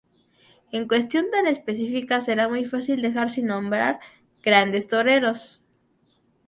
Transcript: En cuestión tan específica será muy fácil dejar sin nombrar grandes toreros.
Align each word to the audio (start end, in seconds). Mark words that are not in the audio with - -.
En 0.71 0.87
cuestión 0.87 1.27
tan 1.31 1.45
específica 1.45 2.21
será 2.21 2.47
muy 2.49 2.65
fácil 2.65 3.03
dejar 3.03 3.29
sin 3.29 3.45
nombrar 3.45 3.99
grandes 4.41 4.87
toreros. 4.87 5.61